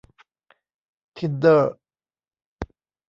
[1.17, 1.73] ทินเดอร์